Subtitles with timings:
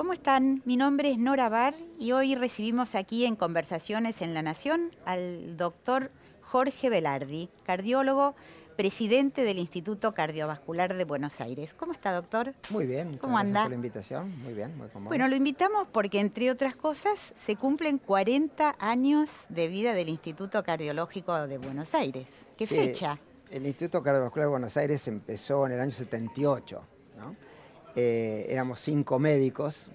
[0.00, 0.62] ¿cómo están?
[0.64, 5.58] Mi nombre es Nora Bar y hoy recibimos aquí en Conversaciones en La Nación al
[5.58, 6.10] doctor
[6.40, 8.34] Jorge Velardi, cardiólogo,
[8.78, 11.74] presidente del Instituto Cardiovascular de Buenos Aires.
[11.74, 12.54] ¿Cómo está, doctor?
[12.70, 13.62] Muy bien, ¿Cómo gracias anda?
[13.64, 14.42] por la invitación.
[14.42, 15.10] Muy bien, muy cómodo.
[15.10, 20.64] Bueno, lo invitamos porque, entre otras cosas, se cumplen 40 años de vida del Instituto
[20.64, 22.26] Cardiológico de Buenos Aires.
[22.56, 23.18] ¿Qué Sí, fecha?
[23.50, 26.82] El Instituto Cardiovascular de Buenos Aires empezó en el año 78.
[27.18, 27.49] ¿no?
[27.96, 29.86] Eh, éramos cinco médicos.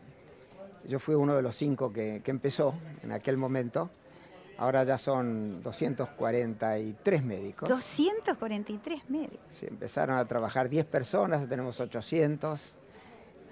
[0.88, 3.90] Yo fui uno de los cinco que, que empezó en aquel momento.
[4.58, 7.68] Ahora ya son 243 médicos.
[7.68, 9.40] 243 médicos.
[9.50, 12.62] Se empezaron a trabajar 10 personas, tenemos 800.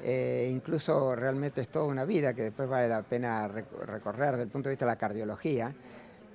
[0.06, 4.44] Eh, incluso realmente es toda una vida que después vale la pena rec- recorrer desde
[4.44, 5.74] el punto de vista de la cardiología,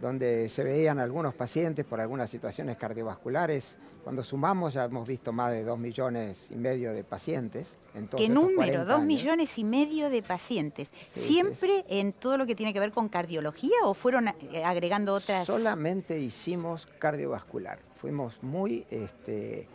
[0.01, 3.77] donde se veían algunos pacientes por algunas situaciones cardiovasculares.
[4.05, 7.67] Cuando sumamos ya hemos visto más de 2 millones y medio de pacientes.
[7.95, 8.57] En ¿Qué número?
[8.57, 10.89] 40 Dos millones y medio de pacientes.
[11.13, 15.13] Sí, ¿Siempre en todo lo que tiene que ver con cardiología o fueron eh, agregando
[15.15, 15.47] otras?
[15.47, 17.81] Solamente hicimos cardiovascular.
[18.01, 19.69] Fuimos muy, este,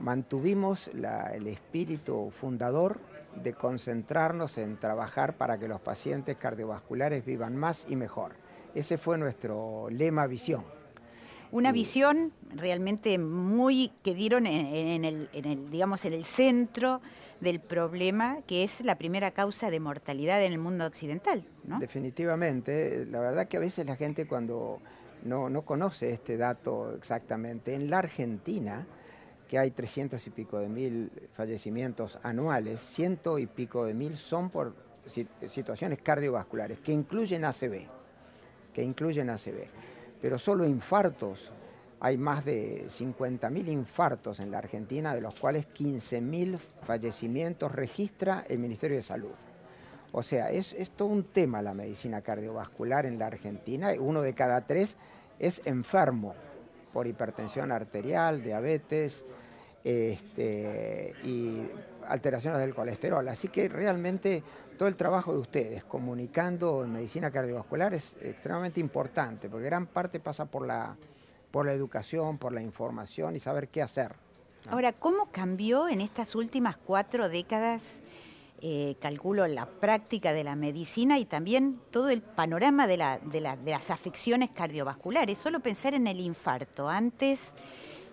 [0.00, 3.00] mantuvimos la- el espíritu fundador
[3.42, 8.32] de concentrarnos en trabajar para que los pacientes cardiovasculares vivan más y mejor.
[8.74, 10.64] Ese fue nuestro lema visión.
[11.52, 17.00] Una visión realmente muy que dieron en, en el, en el, digamos, en el centro
[17.40, 21.78] del problema, que es la primera causa de mortalidad en el mundo occidental, ¿no?
[21.78, 24.80] Definitivamente, la verdad que a veces la gente cuando
[25.24, 28.86] no, no conoce este dato exactamente, en la Argentina,
[29.48, 34.50] que hay 300 y pico de mil fallecimientos anuales, ciento y pico de mil son
[34.50, 34.74] por
[35.06, 37.86] si- situaciones cardiovasculares, que incluyen ACV,
[38.74, 39.68] que incluyen ACV.
[40.20, 41.52] Pero solo infartos,
[42.00, 48.58] hay más de 50.000 infartos en la Argentina, de los cuales 15.000 fallecimientos registra el
[48.58, 49.34] Ministerio de Salud.
[50.12, 53.92] O sea, es, es todo un tema la medicina cardiovascular en la Argentina.
[53.98, 54.96] Uno de cada tres
[55.38, 56.34] es enfermo
[56.92, 59.24] por hipertensión arterial, diabetes
[59.82, 61.66] este, y
[62.08, 63.26] alteraciones del colesterol.
[63.28, 64.42] Así que realmente
[64.78, 70.20] todo el trabajo de ustedes comunicando en medicina cardiovascular es extremadamente importante, porque gran parte
[70.20, 70.96] pasa por la,
[71.50, 74.14] por la educación, por la información y saber qué hacer.
[74.70, 78.00] Ahora, ¿cómo cambió en estas últimas cuatro décadas,
[78.62, 83.40] eh, calculo, la práctica de la medicina y también todo el panorama de, la- de
[83.42, 85.36] la- de las afecciones cardiovasculares?
[85.36, 86.88] Solo pensar en el infarto.
[86.88, 87.52] Antes,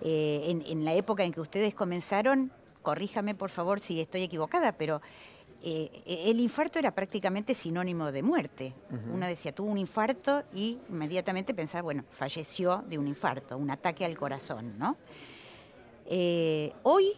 [0.01, 2.51] eh, en, en la época en que ustedes comenzaron,
[2.81, 5.01] corríjame por favor si estoy equivocada, pero
[5.63, 8.73] eh, el infarto era prácticamente sinónimo de muerte.
[9.13, 14.03] Uno decía, tuvo un infarto y inmediatamente pensaba, bueno, falleció de un infarto, un ataque
[14.05, 14.97] al corazón, ¿no?
[16.07, 17.13] Eh, hoy,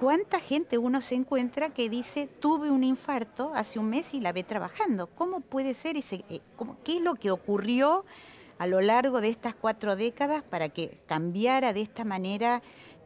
[0.00, 4.32] ¿cuánta gente uno se encuentra que dice, tuve un infarto hace un mes y la
[4.32, 5.06] ve trabajando?
[5.08, 6.24] ¿Cómo puede ser ese?
[6.30, 8.04] eh, cómo- ¿Qué es lo que ocurrió
[8.58, 12.62] a lo largo de estas cuatro décadas para que cambiara de esta manera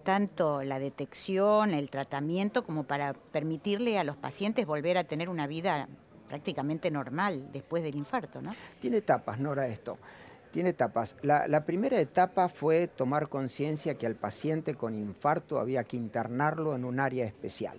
[0.07, 5.49] tanto la detección, el tratamiento, como para permitirle a los pacientes volver a tener una
[5.49, 5.89] vida
[6.29, 8.55] prácticamente normal después del infarto, ¿no?
[8.81, 9.99] Tiene etapas, Nora, esto.
[10.53, 11.17] Tiene etapas.
[11.23, 16.77] La, la primera etapa fue tomar conciencia que al paciente con infarto había que internarlo
[16.77, 17.77] en un área especial.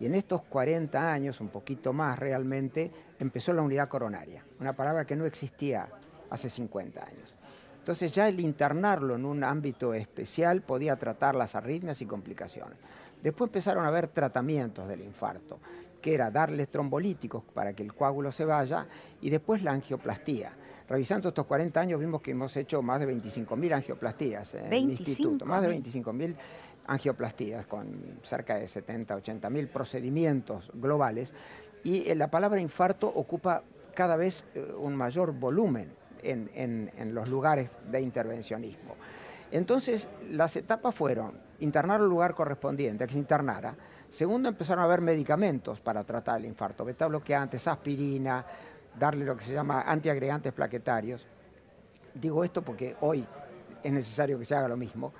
[0.00, 5.04] Y en estos 40 años, un poquito más realmente, empezó la unidad coronaria, una palabra
[5.04, 5.88] que no existía
[6.30, 7.36] hace 50 años.
[7.80, 12.78] Entonces ya el internarlo en un ámbito especial podía tratar las arritmias y complicaciones.
[13.22, 15.58] Después empezaron a haber tratamientos del infarto,
[16.00, 18.86] que era darles trombolíticos para que el coágulo se vaya
[19.22, 20.52] y después la angioplastía.
[20.88, 25.46] Revisando estos 40 años vimos que hemos hecho más de 25.000 angioplastías en el instituto,
[25.46, 26.36] más de 25.000
[26.86, 31.32] angioplastías con cerca de 70, 80.000 procedimientos globales
[31.82, 33.62] y eh, la palabra infarto ocupa
[33.94, 38.96] cada vez eh, un mayor volumen en, los lugares de intervencionismo.
[39.50, 43.74] Entonces, las etapas fueron internar el lugar correspondiente, que se internara.
[44.08, 48.44] Segundo, empezaron a haber medicamentos para tratar el infarto, beta bloqueantes, aspirina,
[48.98, 51.26] darle lo que se llama antiagregantes plaquetarios.
[52.14, 53.24] Digo esto porque hoy
[53.82, 55.12] es necesario que se haga lo mismo.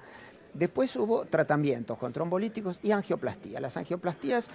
[0.53, 3.61] Después hubo tratamientos con trombolíticos y angioplastía.
[3.61, 4.49] Las angioplastías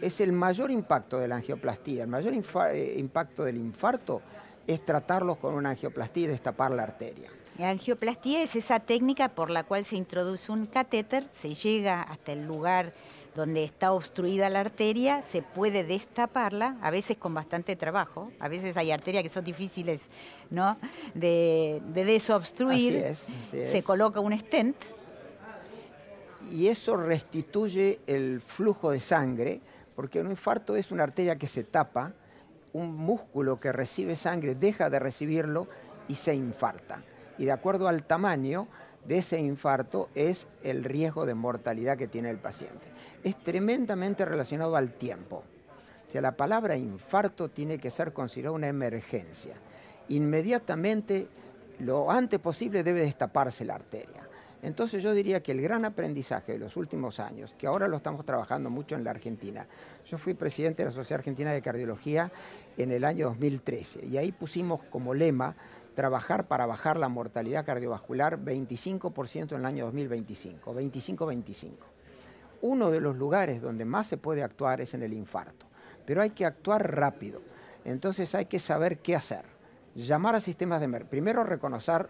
[0.00, 2.32] es el mayor impacto de la angioplastía, el mayor
[2.72, 4.22] eh, impacto del infarto
[4.66, 7.30] es tratarlos con una angioplastía y destapar la arteria.
[7.58, 12.32] La angioplastía es esa técnica por la cual se introduce un catéter, se llega hasta
[12.32, 12.92] el lugar
[13.34, 18.76] donde está obstruida la arteria, se puede destaparla, a veces con bastante trabajo, a veces
[18.76, 20.02] hay arterias que son difíciles
[20.50, 20.78] ¿no?
[21.14, 23.14] de, desobstruir,
[23.50, 24.76] se coloca un stent.
[26.52, 29.60] Y eso restituye el flujo de sangre,
[29.96, 32.12] porque un infarto es una arteria que se tapa,
[32.74, 35.66] un músculo que recibe sangre deja de recibirlo
[36.06, 37.02] y se infarta.
[37.38, 38.68] Y de acuerdo al tamaño
[39.06, 42.94] de ese infarto es el riesgo de mortalidad que tiene el paciente
[43.24, 45.42] es tremendamente relacionado al tiempo.
[46.06, 49.54] O sea, la palabra infarto tiene que ser considerada una emergencia.
[50.10, 51.26] Inmediatamente,
[51.80, 54.23] lo antes posible, debe destaparse la arteria.
[54.64, 58.24] Entonces yo diría que el gran aprendizaje de los últimos años, que ahora lo estamos
[58.24, 59.66] trabajando mucho en la Argentina,
[60.06, 62.32] yo fui presidente de la Sociedad Argentina de Cardiología
[62.76, 65.54] en el año 2013 y ahí pusimos como lema
[65.94, 71.94] trabajar para bajar la mortalidad cardiovascular 25% en el año 2025, 25-25
[72.64, 75.66] uno de los lugares donde más se puede actuar es en el infarto,
[76.06, 77.42] pero hay que actuar rápido.
[77.84, 79.44] Entonces hay que saber qué hacer.
[79.94, 81.10] Llamar a sistemas de emergencia.
[81.10, 82.08] Primero reconocer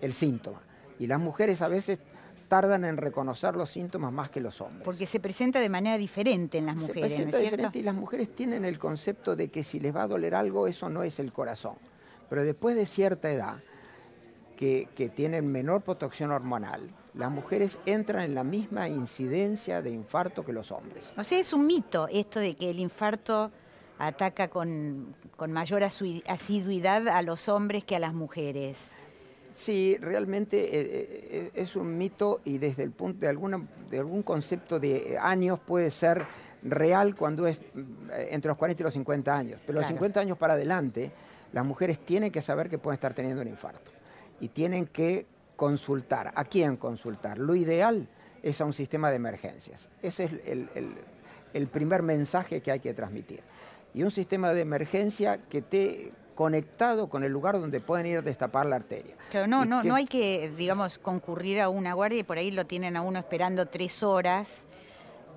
[0.00, 0.60] el síntoma.
[0.98, 2.00] Y las mujeres a veces
[2.48, 4.82] tardan en reconocer los síntomas más que los hombres.
[4.84, 7.10] Porque se presenta de manera diferente en las mujeres.
[7.10, 10.08] Se presenta diferente y las mujeres tienen el concepto de que si les va a
[10.08, 11.76] doler algo, eso no es el corazón.
[12.28, 13.56] Pero después de cierta edad,
[14.56, 20.44] que, que tienen menor protección hormonal, las mujeres entran en la misma incidencia de infarto
[20.44, 21.12] que los hombres.
[21.16, 23.50] O sea, es un mito esto de que el infarto
[23.98, 25.14] ataca con,
[25.48, 28.92] mayor asiduidad a los hombres que a las mujeres.
[29.58, 30.70] Sí, realmente eh,
[31.30, 33.60] eh, es un mito y desde el punto de, alguna,
[33.90, 36.24] de algún concepto de años puede ser
[36.62, 37.58] real cuando es
[38.12, 39.60] eh, entre los 40 y los 50 años.
[39.66, 41.10] Pero los 50 años para adelante,
[41.52, 43.90] las mujeres tienen que saber que pueden estar teniendo un infarto
[44.38, 45.26] y tienen que
[45.56, 46.32] consultar.
[46.36, 47.38] ¿A quién consultar?
[47.38, 48.08] Lo ideal
[48.44, 49.88] es a un sistema de emergencias.
[50.00, 50.32] Ese es
[51.52, 53.40] el, primer mensaje que hay que transmitir.
[53.92, 58.22] Y un sistema de emergencia que esté conectado con el lugar donde pueden ir a
[58.22, 59.16] destapar la arteria.
[59.32, 62.64] Pero no, no, no hay que, digamos, concurrir a una guardia y por ahí lo
[62.64, 64.64] tienen a uno esperando tres horas.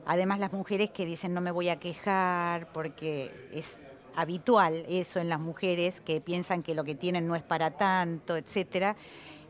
[0.06, 3.82] Además las mujeres que dicen no me voy a quejar porque es
[4.16, 8.38] habitual eso en las mujeres que piensan que lo que tienen no es para tanto,
[8.38, 8.96] etcétera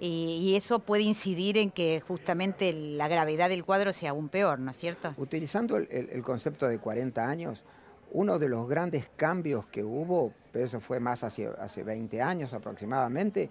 [0.03, 4.71] y, eso puede incidir en que justamente la gravedad del cuadro sea aún peor, ¿no
[4.71, 5.13] es cierto?
[5.18, 7.63] Utilizando el, concepto de 40 años,
[8.12, 12.53] uno de los grandes cambios que hubo, pero eso fue más hace, hace 20 años
[12.53, 13.50] aproximadamente,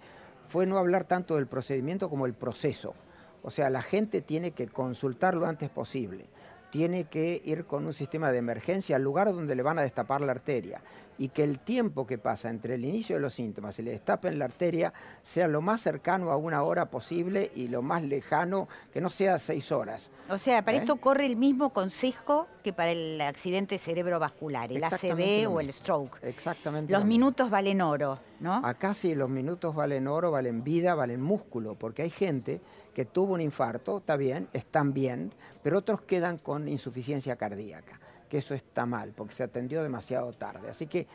[0.48, 2.94] fue no hablar tanto del procedimiento como el proceso.
[3.42, 6.26] O sea, la gente tiene que consultar lo antes posible
[6.70, 10.20] tiene que ir con un sistema de emergencia al lugar donde le van a destapar
[10.20, 10.80] la arteria
[11.20, 14.38] y que el tiempo que pasa entre el inicio de los síntomas y le destapen
[14.38, 14.90] la arteria
[15.22, 19.38] sea lo más cercano a una hora posible y lo más lejano, que no sea
[19.38, 20.10] seis horas.
[20.30, 20.80] O sea, para ¿Eh?
[20.80, 26.18] esto corre el mismo consejo que para el accidente cerebrovascular, el ACV o el stroke.
[26.22, 26.90] Exactamente.
[26.90, 28.54] Los minutos valen oro, ¿no?
[28.64, 32.62] Acá sí, los minutos valen oro, valen vida, valen músculo, porque hay gente
[32.94, 35.32] que tuvo un infarto, está bien, están bien,
[35.62, 40.68] pero otros quedan con insuficiencia cardíaca, que eso está mal, porque se atendió demasiado tarde.
[40.68, 41.06] Así que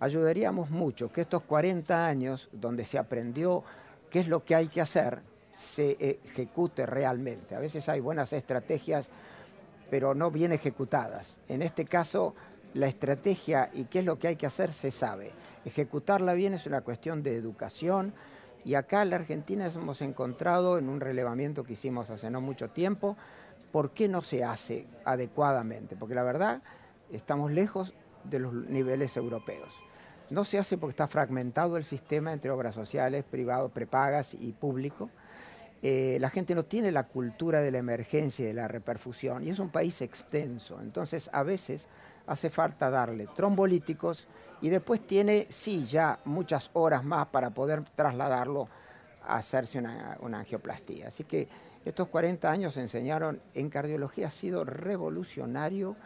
[0.00, 3.64] ayudaríamos mucho que estos 40 años donde se aprendió
[4.10, 5.22] qué es lo que hay que hacer,
[5.52, 7.54] se ejecute realmente.
[7.54, 9.08] A veces hay buenas estrategias,
[9.90, 11.38] pero no bien ejecutadas.
[11.48, 12.34] En este caso,
[12.74, 15.30] la estrategia y qué es lo que hay que hacer se sabe.
[15.64, 18.12] Ejecutarla bien es una cuestión de educación,
[18.64, 22.70] y acá en la Argentina hemos encontrado en un relevamiento que hicimos hace no mucho
[22.70, 23.16] tiempo,
[23.70, 25.96] ¿por qué no se hace adecuadamente?
[25.96, 26.62] Porque la verdad
[27.12, 27.94] estamos lejos
[28.24, 29.68] de los niveles europeos.
[30.30, 35.10] No se hace porque está fragmentado el sistema entre obras sociales, privados, prepagas y público.
[35.82, 39.50] Eh, la gente no tiene la cultura de la emergencia y de la reperfusión y
[39.50, 40.80] es un país extenso.
[40.80, 41.86] Entonces a veces
[42.26, 44.26] hace falta darle trombolíticos
[44.60, 48.68] y después tiene, sí, ya muchas horas más para poder trasladarlo
[49.26, 51.08] a hacerse una, angioplastía.
[51.08, 51.48] Así que
[51.84, 55.96] estos 40 años enseñaron en cardiología, ha sido revolucionario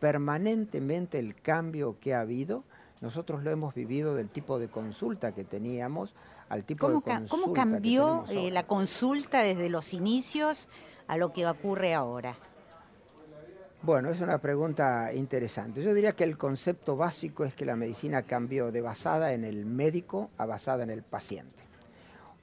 [0.00, 2.64] permanentemente el cambio que ha habido.
[3.00, 6.14] Nosotros lo hemos vivido del tipo de consulta que teníamos
[6.48, 7.28] al tipo de consulta.
[7.28, 10.68] ¿Cómo cambió eh, la consulta desde los inicios
[11.06, 12.36] a lo que ocurre ahora?
[13.84, 15.82] Bueno, es una pregunta interesante.
[15.82, 19.66] Yo diría que el concepto básico es que la medicina cambió de basada en el
[19.66, 21.62] médico a basada en el paciente.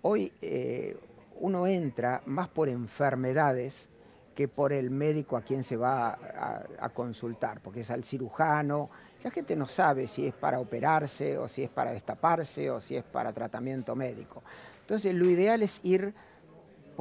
[0.04, 0.96] Hoy eh,
[1.40, 3.90] uno entra más por enfermedades
[4.36, 6.12] que por el médico a quien se va
[6.80, 8.92] a, consultar, porque es al cirujano.
[9.24, 12.98] La gente no sabe si es para operarse o si es para destaparse o si
[12.98, 14.44] es para tratamiento médico.
[14.82, 16.14] Entonces, lo ideal es ir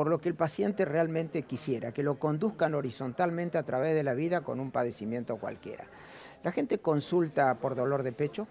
[0.00, 4.14] por lo que el paciente realmente quisiera, que lo conduzcan horizontalmente a través de la
[4.14, 5.84] vida con un padecimiento cualquiera.
[6.42, 8.48] La gente consulta por dolor de pecho,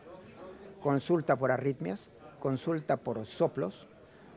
[0.80, 3.88] consulta por arritmias, consulta por soplos,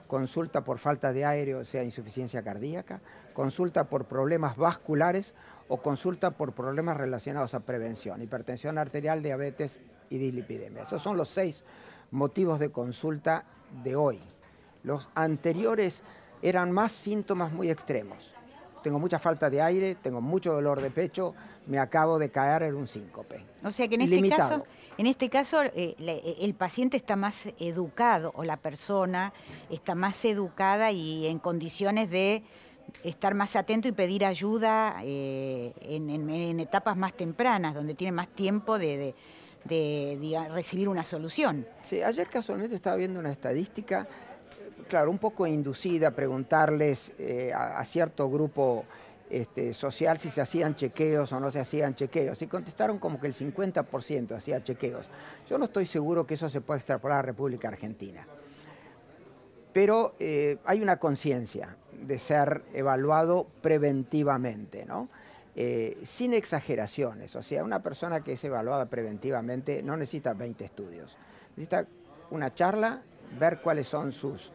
[0.07, 3.02] consulta por falta de aire, o sea, insuficiencia cardíaca,
[3.35, 5.35] consulta por problemas vasculares
[5.69, 10.85] o consulta por problemas relacionados a prevención, hipertensión arterial, diabetes y dislipidemia.
[10.85, 11.62] Esos son los seis
[12.11, 13.45] motivos de consulta
[13.85, 14.19] de hoy.
[14.83, 16.02] Los anteriores
[16.42, 18.34] eran más síntomas muy extremos.
[18.82, 21.34] Tengo mucha falta de aire, tengo mucho dolor de pecho,
[21.66, 23.44] me acabo de caer en un síncope.
[23.62, 24.64] O sea que en este caso,
[24.99, 29.32] en este caso eh, eh, el paciente está más educado o la persona
[29.70, 32.42] está más educada y en condiciones de
[33.04, 38.78] estar más atento y pedir ayuda eh, en, etapas más tempranas, donde tiene más tiempo
[38.78, 39.14] de,
[40.50, 41.66] recibir una solución.
[41.82, 44.08] Sí, ayer casualmente estaba viendo una estadística,
[44.88, 47.12] claro, un poco inducida, preguntarles
[47.54, 48.84] a, cierto grupo
[49.32, 52.42] este, social si se hacían chequeos o no se hacían chequeos.
[52.42, 55.08] Y contestaron como que el 50% hacía chequeos.
[55.48, 58.26] Yo no estoy seguro que eso se pueda extrapolar a la República Argentina.
[59.72, 65.08] Pero eh, hay una conciencia de ser evaluado preventivamente, ¿no?
[65.56, 67.34] Eh, sin exageraciones.
[67.34, 71.16] O sea, una persona que es evaluada preventivamente no necesita 20 estudios.
[71.56, 71.86] Necesita
[72.30, 73.00] una charla,
[73.38, 74.52] ver cuáles son sus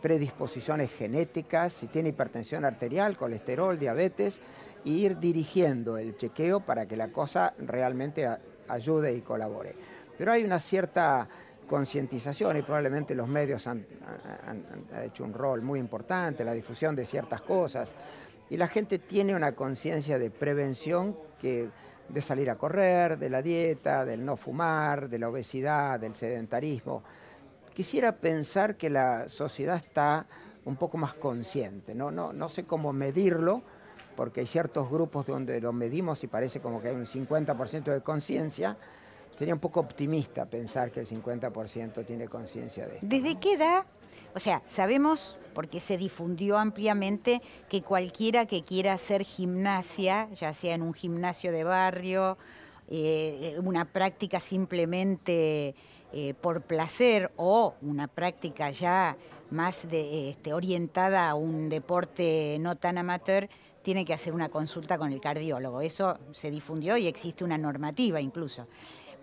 [0.00, 4.40] predisposiciones genéticas, si tiene hipertensión arterial, colesterol, diabetes,
[4.84, 8.28] e ir dirigiendo el chequeo para que la cosa realmente
[8.68, 9.74] ayude y colabore.
[10.16, 11.28] Pero hay una cierta
[11.66, 13.84] concientización y probablemente los medios han,
[15.04, 17.88] hecho un rol muy importante, la difusión de ciertas cosas,
[18.50, 21.68] y la gente tiene una conciencia de prevención que
[22.08, 27.02] de salir a correr, de la dieta, del no fumar, de la obesidad, del sedentarismo.
[27.78, 30.26] Quisiera pensar que la sociedad está
[30.64, 33.62] un poco más consciente, no, no, no sé cómo medirlo,
[34.16, 38.00] porque hay ciertos grupos donde lo medimos y parece como que hay un 50% de
[38.00, 38.76] conciencia.
[39.38, 43.06] Sería un poco optimista pensar que el 50% tiene conciencia de esto.
[43.06, 43.84] ¿Desde qué edad?
[44.34, 50.74] O sea, sabemos, porque se difundió ampliamente, que cualquiera que quiera hacer gimnasia, ya sea
[50.74, 52.38] en un gimnasio de barrio,
[52.88, 55.76] eh, una práctica simplemente
[56.12, 59.16] eh, por placer o una práctica ya
[59.50, 63.48] más este, orientada a un deporte no tan amateur,
[63.82, 65.80] tiene que hacer una consulta con el cardiólogo.
[65.80, 68.66] Eso se difundió y existe una normativa incluso.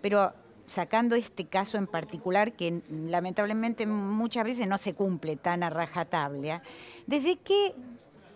[0.00, 0.32] Pero
[0.66, 6.62] sacando este caso en particular, que lamentablemente muchas veces no se cumple tan a rajatabla,
[7.06, 7.74] ¿desde qué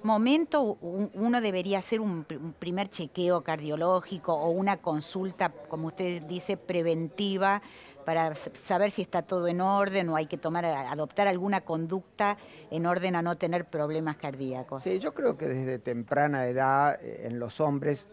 [0.02, 2.24] momento uno debería hacer un,
[2.58, 7.62] primer chequeo cardiológico o una consulta, como usted dice, preventiva
[8.10, 12.36] para saber si está todo en orden o hay que tomar, adoptar alguna conducta
[12.68, 14.82] en orden a no tener problemas cardíacos.
[14.82, 18.08] Sí, yo creo que desde temprana edad eh, en los hombres,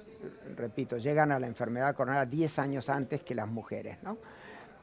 [0.55, 3.97] repito, llegan a la enfermedad coronaria 10 años antes que las mujeres.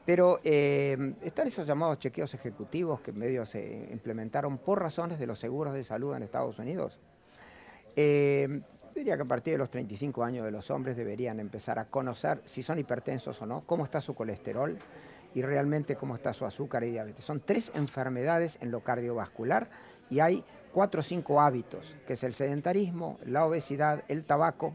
[0.05, 5.39] Pero eh, están esos llamados chequeos ejecutivos que medio se implementaron por razones de los
[5.39, 6.99] seguros de salud en Estados Unidos.
[7.95, 8.59] Eh,
[8.93, 12.41] diría que a partir de los 35 años de los hombres deberían empezar a conocer
[12.43, 14.77] si son hipertensos o no, cómo está su colesterol
[15.35, 17.23] y realmente cómo está su azúcar y diabetes.
[17.23, 19.69] Son tres enfermedades en lo cardiovascular
[20.09, 24.73] y hay cuatro o cinco hábitos, que es el sedentarismo, la obesidad, el tabaco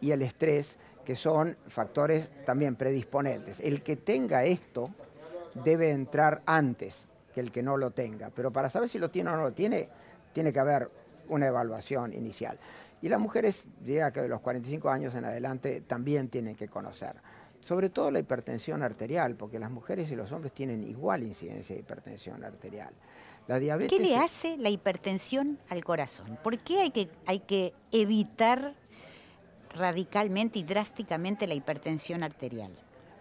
[0.00, 3.60] y el estrés, que son factores también predisponentes.
[3.60, 4.90] El que tenga esto
[5.54, 9.30] debe entrar antes que el que no lo tenga, pero para saber si lo tiene
[9.30, 9.88] o no lo tiene,
[10.32, 10.90] tiene que haber
[11.28, 12.58] una evaluación inicial.
[13.02, 17.14] Y las mujeres, diría que de los 45 años en adelante, también tienen que conocer.
[17.66, 21.80] Sobre todo la hipertensión arterial, porque las mujeres y los hombres tienen igual incidencia de
[21.80, 22.94] hipertensión arterial.
[23.48, 26.38] La diabetes ¿Qué le hace la hipertensión al corazón?
[26.44, 28.76] ¿Por qué hay que, hay que evitar
[29.74, 32.70] radicalmente y drásticamente la hipertensión arterial?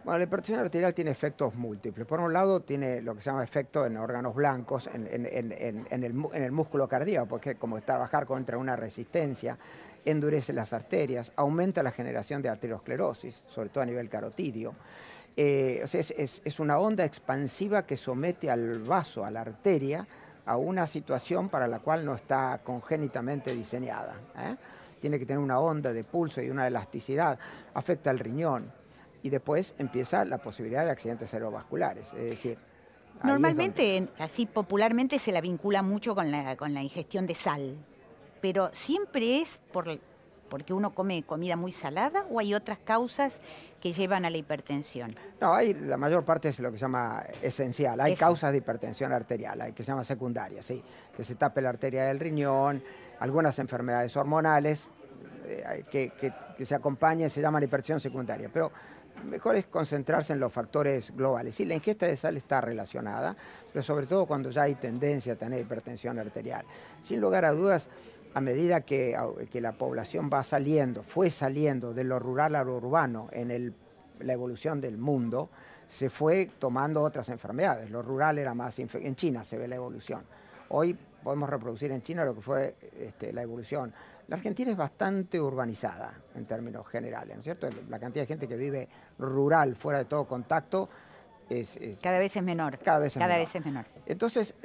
[0.05, 2.05] Bueno, la hipertensión arterial tiene efectos múltiples.
[2.05, 6.87] Por un lado, tiene lo que se llama efecto en órganos blancos, en, el, músculo
[6.87, 9.57] cardíaco, porque como trabajar contra una resistencia,
[10.05, 14.75] endurece las arterias, aumenta la generación de arteriosclerosis, sobre todo a nivel carotidio.
[15.35, 20.05] Eh, o sea, es, una onda expansiva que somete al vaso, a la arteria,
[20.45, 24.13] a una situación para la cual no está congénitamente diseñada.
[24.37, 24.55] ¿eh?
[25.01, 27.39] Tiene que tener una onda de pulso y una elasticidad,
[27.73, 28.71] afecta al riñón
[29.25, 32.13] y después empieza la posibilidad de accidentes cerebrovasculares.
[32.13, 32.59] Es decir,
[33.23, 37.75] Normalmente, así popularmente, se la vincula mucho con la, con la ingestión de sal,
[38.39, 39.87] pero siempre es por,
[40.47, 43.41] porque uno come comida muy salada o hay otras causas
[43.81, 45.15] que llevan a la hipertensión?
[45.41, 47.99] No, hay, la mayor parte es lo que se llama esencial.
[48.01, 50.83] Hay causas de hipertensión arterial, hay que se llama secundaria, sí,
[51.17, 52.83] que se tape la arteria del riñón,
[53.19, 54.89] algunas enfermedades hormonales
[55.47, 58.49] eh, que, que, se acompañan, se llaman hipertensión secundaria.
[58.51, 58.71] Pero
[59.23, 61.55] mejor es concentrarse en los factores globales.
[61.55, 63.35] Sí, la ingesta de sal está relacionada,
[63.71, 66.65] pero sobre todo cuando ya hay tendencia a tener hipertensión arterial.
[67.01, 67.87] Sin lugar a dudas,
[68.33, 69.17] a medida que,
[69.53, 73.73] la población va saliendo, fue saliendo de lo rural a lo urbano en
[74.19, 75.49] la evolución del mundo,
[75.87, 77.89] se fue tomando otras enfermedades.
[77.89, 78.77] Lo rural era más...
[78.79, 80.23] En China se ve la evolución.
[80.69, 83.93] Hoy podemos reproducir en China lo que fue este, la evolución
[84.27, 87.69] la Argentina es bastante urbanizada en términos generales, ¿no es cierto?
[87.89, 88.87] La cantidad de gente que vive
[89.19, 90.89] rural, fuera de todo contacto,
[91.49, 92.79] es, cada vez es menor.
[92.79, 93.37] Cada vez es, menor.
[93.37, 93.85] Vez es menor.
[94.07, 94.55] Entonces,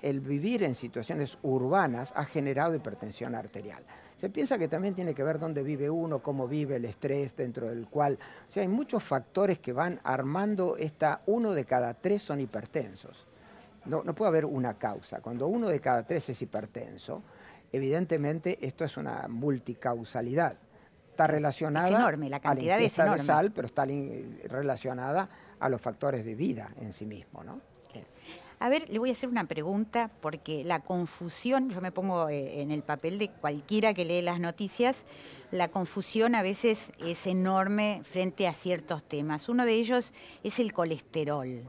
[0.00, 3.84] el vivir en situaciones urbanas ha generado hipertensión arterial.
[4.16, 7.68] Se piensa que también tiene que ver dónde vive uno, cómo vive el estrés dentro
[7.68, 8.18] del cual.
[8.48, 11.20] O sea, hay muchos factores que van armando esta.
[11.26, 13.26] Uno de cada tres son hipertensos.
[13.84, 15.20] No, no puede haber una causa.
[15.20, 17.22] Cuando uno de cada tres es hipertenso,
[17.72, 20.56] Evidentemente, esto es una multicausalidad.
[21.10, 23.86] Está relacionada es enorme, la cantidad a la de sal, pero está
[24.44, 27.60] relacionada a los factores de vida en sí mismo, ¿no?
[28.58, 32.62] A ver, le voy a hacer una pregunta porque la confusión, yo me pongo eh,
[32.62, 35.04] en el papel de cualquiera que lee las noticias,
[35.50, 39.50] la confusión a veces es enorme frente a ciertos temas.
[39.50, 41.64] Uno de ellos es el colesterol,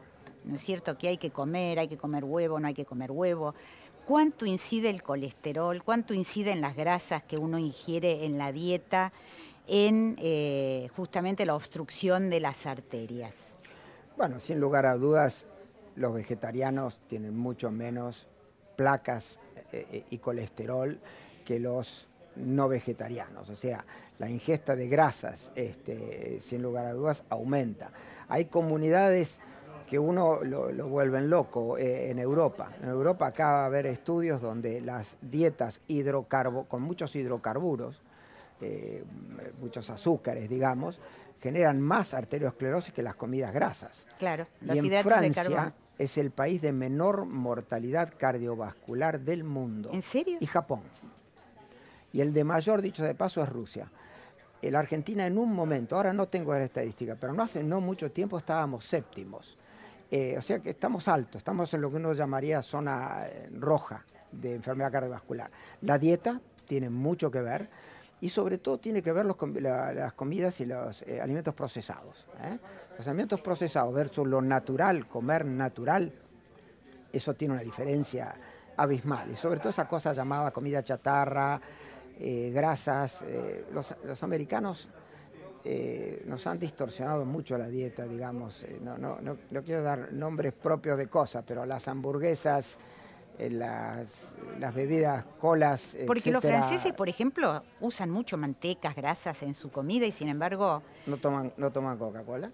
[0.46, 0.98] ¿no es cierto?
[0.98, 3.54] Que hay que comer, hay que comer huevo, no hay que comer huevo
[4.08, 9.12] cuánto incide el colesterol, cuánto incide en las grasas que uno ingiere en la dieta
[9.68, 13.58] en eh, justamente la obstrucción de las arterias.
[14.16, 15.46] Bueno, sin lugar a dudas,
[15.98, 18.28] los vegetarianos tienen mucho menos
[18.78, 19.40] placas
[19.74, 20.98] eh, eh, y colesterol
[21.44, 23.50] que los no vegetarianos.
[23.50, 23.86] O sea,
[24.20, 27.92] la ingesta de grasas, este, sin lugar a dudas, aumenta.
[28.30, 29.40] Hay comunidades
[29.88, 32.72] que uno lo, vuelven loco eh, en Europa.
[32.84, 38.02] En Europa acaba de haber estudios donde las dietas hidrocarbo, con muchos hidrocarburos,
[38.60, 39.04] eh,
[39.62, 41.00] muchos azúcares, digamos,
[41.42, 44.06] generan más arteriosclerosis que las comidas grasas.
[44.20, 49.90] Claro, y en Francia es el país de menor mortalidad cardiovascular del mundo.
[49.94, 50.38] ¿En serio?
[50.42, 50.82] Y Japón.
[52.12, 53.90] Y el de mayor, dicho de paso, es Rusia.
[54.62, 58.12] La Argentina en un momento, ahora no tengo la estadística, pero no hace no mucho
[58.12, 59.58] tiempo estábamos séptimos.
[60.10, 64.06] Eh, o sea que estamos altos, estamos en lo que uno llamaría zona eh, roja
[64.32, 65.52] de enfermedad cardiovascular.
[65.82, 67.70] La dieta tiene mucho que ver
[68.22, 72.26] y sobre todo tiene que ver las comidas y los eh, alimentos procesados.
[72.98, 76.12] Los alimentos procesados versus lo natural, comer natural,
[77.12, 78.34] eso tiene una diferencia
[78.78, 79.32] abismal.
[79.32, 81.60] Y sobre todo esa cosa llamada comida chatarra,
[82.20, 83.24] grasas.
[83.72, 84.90] los americanos
[85.64, 88.64] eh, nos han distorsionado mucho la dieta, digamos.
[88.64, 92.78] Eh, no, no, no, quiero dar nombres propios de cosas, pero las hamburguesas,
[93.38, 95.96] eh, las, las, bebidas, colas.
[96.06, 100.84] Porque los franceses, por ejemplo, usan mucho mantecas, grasas en su comida y sin embargo.
[101.06, 102.52] No toman, no toman Coca-Cola.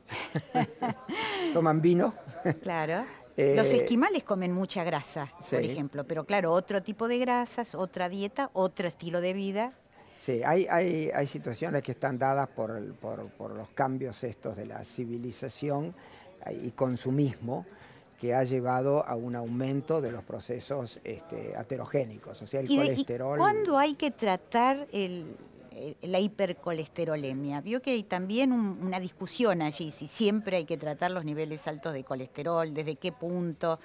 [1.54, 2.14] toman vino.
[2.62, 3.04] claro.
[3.36, 8.52] Los esquimales comen mucha grasa, por ejemplo, pero claro, otro tipo de grasas, otra dieta,
[8.54, 9.74] otro estilo de vida
[10.24, 15.94] Sí, hay, hay, hay, situaciones que están dadas por, los cambios estos de la civilización
[16.64, 17.66] y consumismo
[18.22, 23.38] que ha llevado a un aumento de los procesos este, aterogénicos, o sea, el colesterol.
[23.38, 24.88] ¿Cuándo hay que tratar
[26.04, 27.60] la hipercolesterolemia?
[27.60, 31.94] Vio que hay también una discusión allí, si siempre hay que tratar los niveles altos
[31.94, 33.78] de colesterol, desde qué punto.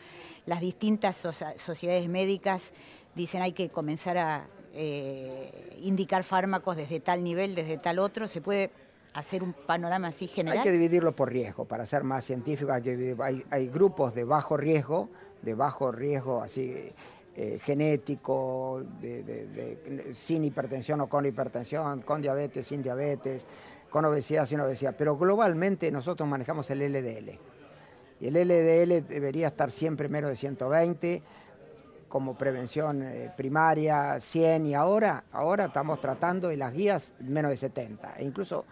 [0.46, 1.16] Las distintas
[1.56, 2.72] sociedades médicas
[3.16, 4.46] dicen hay que comenzar a
[4.80, 8.28] eh, indicar fármacos desde tal nivel, desde tal otro?
[8.28, 8.70] ¿Se puede
[9.12, 10.58] hacer un panorama así general?
[10.58, 15.08] Hay que dividirlo por riesgo, para ser más científico hay, hay, grupos de bajo riesgo,
[15.42, 16.92] de bajo riesgo así
[17.34, 18.84] eh, genético,
[20.12, 23.44] sin hipertensión o con hipertensión, con diabetes, sin diabetes,
[23.90, 24.94] con obesidad, sin obesidad.
[24.96, 27.36] Pero globalmente nosotros manejamos el LDL.
[28.20, 31.22] Y el LDL debería estar siempre menos de 120
[32.08, 37.56] como prevención eh, primaria 100 y ahora, ahora estamos tratando en las guías menos de
[37.56, 38.64] 70, e incluso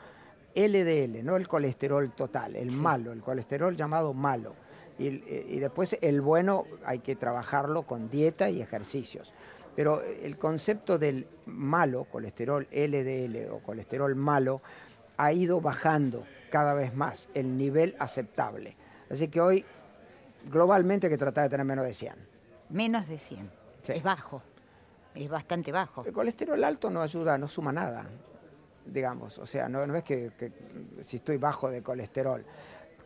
[0.55, 4.55] LDL, no el colesterol total, el malo, el colesterol llamado malo.
[4.99, 9.33] Y, eh, y, después el bueno hay que trabajarlo con dieta y ejercicios.
[9.75, 14.62] Pero el concepto del malo, colesterol LDL o colesterol malo,
[15.18, 18.75] ha ido bajando cada vez más el nivel aceptable.
[19.11, 19.66] Así que hoy
[20.51, 22.36] globalmente hay que tratar de tener menos de 100
[22.70, 23.50] menos de 100.
[23.88, 24.42] Es bajo.
[25.14, 26.05] es bastante bajo.
[26.05, 28.07] El colesterol alto no ayuda, no suma nada,
[28.85, 29.38] digamos.
[29.38, 30.31] O sea, no, es que,
[31.02, 32.44] si estoy bajo de colesterol.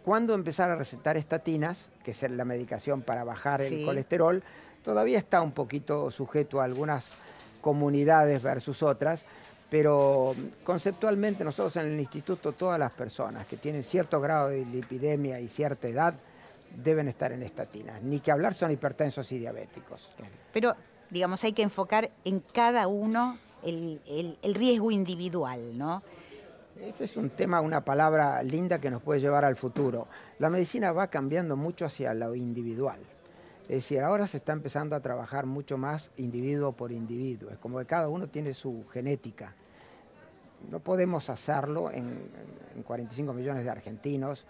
[0.04, 4.42] Cuando empezar a recetar estatinas, que es la medicación para bajar el colesterol,
[4.82, 7.18] todavía está un poquito sujeto a algunas
[7.60, 9.24] comunidades versus otras,
[9.68, 15.38] pero conceptualmente nosotros en el instituto, todas las personas que tienen cierto grado de lipidemia
[15.38, 16.14] y cierta edad,
[16.76, 18.02] deben estar en estatinas.
[18.02, 20.11] Ni que hablar son hipertensos y diabéticos.
[20.52, 20.74] Pero,
[21.11, 26.02] digamos, hay que enfocar en cada uno el, riesgo individual, ¿no?
[26.80, 30.06] Ese es un tema, una palabra linda que nos puede llevar al futuro.
[30.38, 33.00] La medicina va cambiando mucho hacia lo individual.
[33.64, 37.50] Es decir, ahora se está empezando a trabajar mucho más individuo por individuo.
[37.50, 39.54] Es como que cada uno tiene su genética.
[40.70, 42.18] No podemos hacerlo en,
[42.74, 44.46] en 45 millones de argentinos,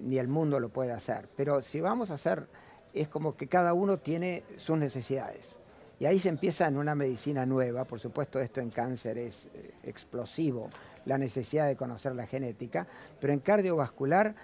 [0.00, 1.28] ni el mundo lo puede hacer.
[1.36, 2.46] Pero si vamos a hacer,
[2.94, 5.56] es como que cada uno tiene sus necesidades.
[6.00, 9.72] Y ahí se empieza en una medicina nueva, por supuesto esto en cáncer es eh,
[9.82, 10.70] explosivo,
[11.06, 12.86] la necesidad de conocer la genética,
[13.20, 14.34] pero en cardiovascular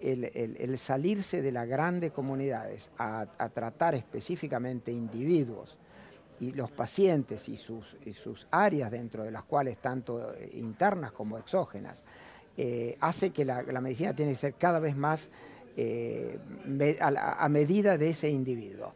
[0.00, 5.76] el, salirse de las grandes comunidades a, tratar específicamente individuos
[6.40, 7.96] y los pacientes y sus,
[8.50, 12.02] áreas dentro de las cuales tanto eh, internas como exógenas,
[12.56, 15.28] eh, hace que la, medicina tiene que ser cada vez más
[17.00, 18.92] a medida de ese individuo.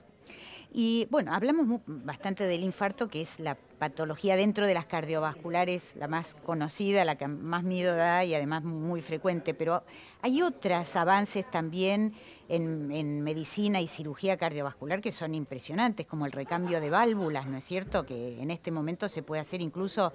[0.73, 6.09] Y bueno, hablamos bastante del infarto, que es la patología dentro de las cardiovasculares, la
[6.09, 9.83] más conocida, la que más miedo da y además muy frecuente, pero
[10.21, 12.13] hay otros avances también
[12.49, 17.65] en, medicina y cirugía cardiovascular que son impresionantes, como el recambio de válvulas, ¿no es
[17.65, 18.05] cierto?
[18.05, 20.13] Que en este momento se puede hacer incluso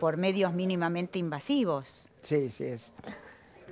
[0.00, 2.08] por medios mínimamente invasivos.
[2.26, 2.92] Sí, sí, es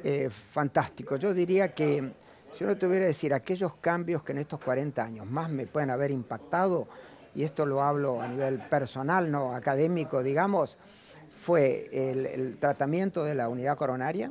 [0.04, 1.16] eh, fantástico.
[1.16, 2.12] Yo diría que
[2.56, 5.90] si uno tuviera que decir aquellos cambios que en estos 40 años más me pueden
[5.90, 6.86] haber impactado,
[7.34, 10.76] y esto lo hablo a nivel personal, no académico, digamos,
[11.34, 14.30] fue el, tratamiento de la unidad coronaria,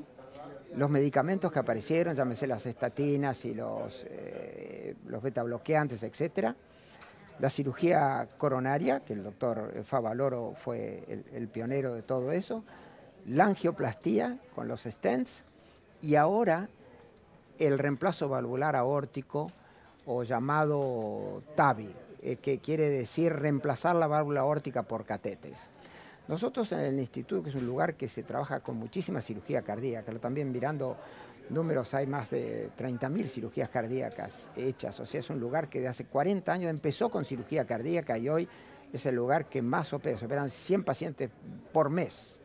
[0.74, 6.56] los medicamentos que aparecieron, llámese las estatinas y los, eh, los beta bloqueantes, etc.
[7.40, 12.64] La cirugía coronaria, que el doctor Favaloro fue el pionero de todo eso,
[13.28, 15.44] la angioplastía con los stents,
[16.02, 16.68] y ahora
[17.58, 19.50] el reemplazo valvular aórtico
[20.06, 21.90] o llamado TAVI,
[22.22, 25.60] eh, que quiere decir reemplazar la válvula aórtica por catéteres.
[26.28, 30.12] Nosotros en el instituto, que es un lugar que se trabaja con muchísima cirugía cardíaca,
[30.20, 30.98] también mirando
[31.50, 35.88] números, hay más de 30.000 cirugías cardíacas hechas, o sea, es un lugar que de
[35.90, 38.48] hace 40 años empezó con cirugía cardíaca y hoy
[38.92, 41.30] es el lugar que más opera, se operan 100 pacientes
[41.72, 42.40] por mes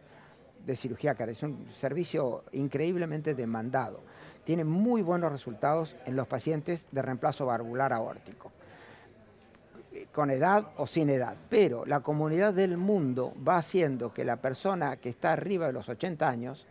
[0.69, 4.01] de cirugía cardíaca, es un servicio increíblemente demandado.
[4.45, 8.53] Tiene muy buenos resultados en los pacientes de reemplazo valvular aórtico,
[10.13, 11.37] con edad o sin edad.
[11.49, 15.89] Pero la comunidad del mundo va haciendo que la persona que está arriba de los
[15.89, 16.67] 80 años,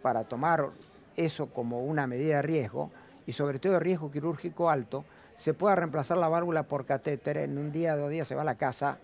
[0.00, 0.70] para tomar
[1.16, 2.90] eso como una medida de riesgo,
[3.26, 5.04] y sobre todo de riesgo quirúrgico alto,
[5.36, 8.44] se pueda reemplazar la válvula por catéter, en un día, dos días se va a
[8.44, 8.98] la casa,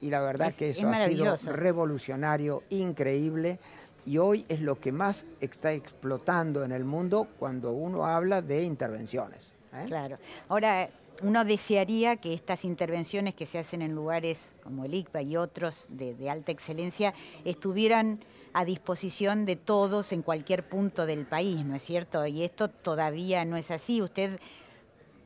[0.00, 3.58] y la verdad es, que eso ha sido revolucionario, increíble
[4.06, 8.62] y hoy es lo que más está explotando en el mundo cuando uno habla de
[8.62, 9.54] intervenciones.
[9.72, 9.84] ¿eh?
[9.86, 10.18] Claro.
[10.48, 10.90] Ahora,
[11.22, 15.86] uno desearía que estas intervenciones que se hacen en lugares como el ICPA y otros
[15.88, 18.20] de, alta excelencia estuvieran
[18.52, 22.26] a disposición de todos en cualquier punto del país, ¿no es cierto?
[22.26, 24.02] Y esto todavía no es así.
[24.02, 24.38] Usted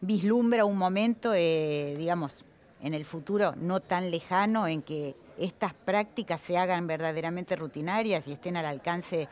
[0.00, 2.44] vislumbra un momento, eh, digamos,
[2.82, 8.32] en el futuro no tan lejano en que estas prácticas se hagan verdaderamente rutinarias y
[8.32, 9.28] estén al alcance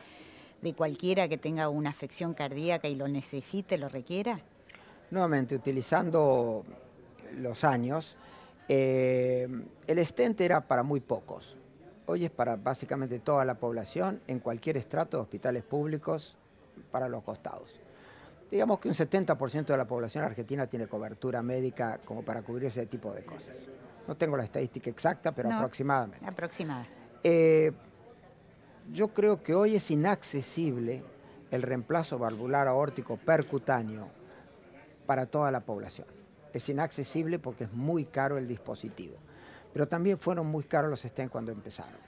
[0.61, 4.39] de cualquiera que tenga una afección cardíaca y lo necesite, lo requiera?
[5.11, 6.65] Nuevamente, utilizando
[7.37, 8.17] los años,
[8.67, 9.47] eh,
[9.85, 11.55] el stent era para muy pocos.
[12.05, 16.37] Hoy es para básicamente toda la población, en cualquier estrato de hospitales públicos,
[16.91, 17.79] para los costados.
[18.49, 22.85] Digamos que un 70% de la población argentina tiene cobertura médica como para cubrir ese
[22.85, 23.57] tipo de cosas.
[24.07, 26.25] No tengo la estadística exacta, pero aproximadamente.
[26.25, 26.87] Aproximada.
[27.23, 27.73] Eh,
[28.91, 31.03] yo creo que hoy es inaccesible
[31.51, 34.07] el reemplazo valvular aórtico percutáneo
[35.05, 36.07] para toda la población.
[36.53, 39.17] Es inaccesible porque es muy caro el dispositivo.
[39.73, 41.99] Pero también fueron muy caros los stents cuando empezaron.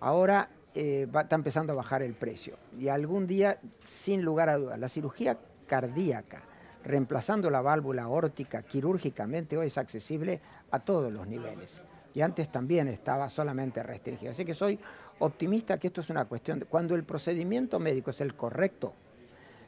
[0.00, 2.56] Ahora eh, está empezando a bajar el precio.
[2.78, 6.42] Y algún día, sin lugar a dudas, la cirugía cardíaca
[6.84, 11.82] reemplazando la válvula aórtica quirúrgicamente hoy es accesible a todos los niveles.
[12.14, 14.32] Y antes también estaba solamente restringido.
[14.32, 14.80] Así que soy
[15.18, 18.94] optimista que esto es una cuestión de cuando el procedimiento médico es el correcto,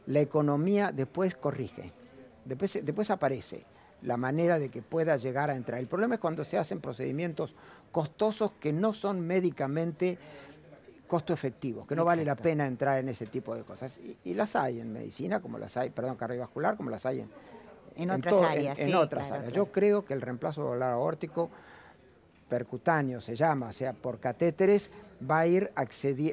[0.06, 1.92] la economía después corrige,
[2.44, 3.64] después, después aparece.
[4.02, 5.78] la manera de que pueda llegar a entrar.
[5.78, 7.54] El problema es cuando se hacen procedimientos
[7.92, 10.16] costosos que no son médicamente
[11.10, 14.00] costo efectivos, que no vale la pena entrar en ese tipo de cosas.
[14.24, 17.26] Y, las hay en medicina, como las hay, perdón, cardiovascular, como las hay
[17.96, 18.78] en, otras áreas.
[18.78, 19.52] En, otras áreas.
[19.52, 21.50] Yo creo que el reemplazo valvular aórtico
[22.48, 24.92] percutáneo se llama, o sea, por catéteres,
[25.28, 25.72] va a ir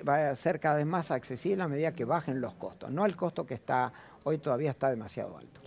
[0.07, 3.15] va a ser cada vez más accesible a medida que bajen los costos, no el
[3.15, 3.91] costo que está
[4.25, 5.61] hoy todavía está demasiado alto.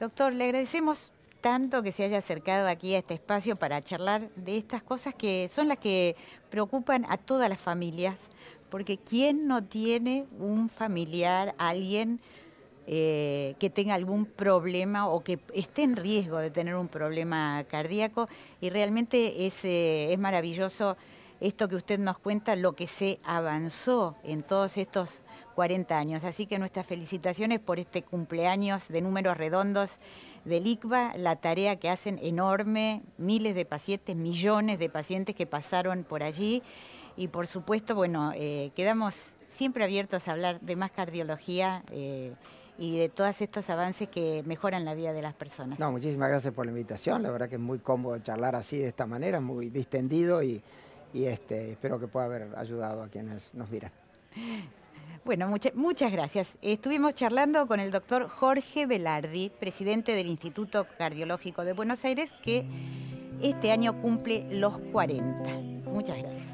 [0.00, 4.56] Doctor, le agradecemos tanto que se haya acercado aquí a este espacio para charlar de
[4.56, 6.16] estas cosas que son las que
[6.48, 8.18] preocupan a todas las familias,
[8.74, 12.18] porque ¿quién no tiene un familiar, alguien
[12.88, 18.28] eh, que tenga algún problema o que esté en riesgo de tener un problema cardíaco?
[18.60, 20.96] Y realmente es, eh, maravilloso
[21.38, 25.22] esto que usted nos cuenta, lo que se avanzó en todos estos
[25.54, 26.24] 40 años.
[26.24, 30.00] Así que nuestras felicitaciones por este cumpleaños de números redondos
[30.44, 36.02] del ICBA, la tarea que hacen enorme, miles de pacientes, millones de pacientes que pasaron
[36.02, 36.60] por allí.
[37.16, 39.16] Y por supuesto, bueno, eh, quedamos
[39.52, 41.82] siempre abiertos a hablar de más cardiología.
[41.90, 42.32] Eh,
[42.76, 45.78] y de todos estos avances que mejoran la vida de las personas.
[45.78, 47.22] No, muchísimas gracias por la invitación.
[47.22, 50.60] La verdad que es muy cómodo charlar así de esta manera, muy distendido y,
[51.12, 53.92] y este, espero que pueda haber ayudado a quienes nos miran.
[55.24, 56.58] Bueno, muchas gracias.
[56.60, 62.66] Estuvimos charlando con el doctor Jorge Velardi, presidente del Instituto Cardiológico de Buenos Aires, que
[63.40, 65.50] este año cumple los 40.
[65.90, 66.53] Muchas gracias.